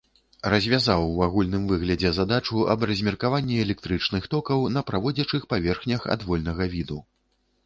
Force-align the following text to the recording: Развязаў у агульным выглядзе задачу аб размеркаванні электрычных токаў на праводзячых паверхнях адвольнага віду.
Развязаў 0.51 1.01
у 1.17 1.19
агульным 1.25 1.67
выглядзе 1.71 2.11
задачу 2.19 2.63
аб 2.75 2.85
размеркаванні 2.93 3.61
электрычных 3.67 4.23
токаў 4.35 4.67
на 4.79 4.85
праводзячых 4.89 5.41
паверхнях 5.53 6.11
адвольнага 6.19 6.63
віду. 6.75 6.99